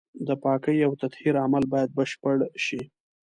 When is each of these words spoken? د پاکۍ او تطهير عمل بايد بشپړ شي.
د 0.27 0.29
پاکۍ 0.43 0.77
او 0.87 0.91
تطهير 1.01 1.35
عمل 1.45 1.63
بايد 1.71 1.89
بشپړ 1.97 2.37
شي. 2.65 2.81